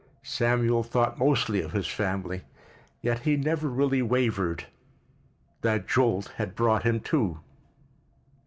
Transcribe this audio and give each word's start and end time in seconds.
Samuel 0.23 0.81
thought 0.81 1.19
mostly 1.19 1.61
of 1.61 1.73
his 1.73 1.85
family, 1.87 2.41
yet 3.03 3.19
he 3.19 3.37
never 3.37 3.67
really 3.69 4.01
wavered. 4.01 4.65
That 5.61 5.87
jolt 5.87 6.29
had 6.37 6.55
brought 6.55 6.81
him 6.81 7.01
to. 7.01 7.39